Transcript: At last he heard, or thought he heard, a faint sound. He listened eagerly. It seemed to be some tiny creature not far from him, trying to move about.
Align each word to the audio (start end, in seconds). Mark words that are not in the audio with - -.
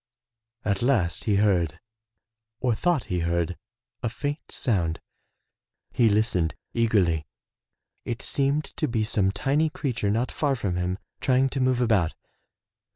At 0.65 0.81
last 0.81 1.25
he 1.25 1.35
heard, 1.35 1.79
or 2.59 2.73
thought 2.73 3.03
he 3.03 3.19
heard, 3.19 3.55
a 4.01 4.09
faint 4.09 4.51
sound. 4.51 4.99
He 5.91 6.09
listened 6.09 6.55
eagerly. 6.73 7.27
It 8.03 8.23
seemed 8.23 8.63
to 8.77 8.87
be 8.87 9.03
some 9.03 9.31
tiny 9.31 9.69
creature 9.69 10.09
not 10.09 10.31
far 10.31 10.55
from 10.55 10.75
him, 10.75 10.97
trying 11.19 11.49
to 11.49 11.59
move 11.59 11.81
about. 11.81 12.15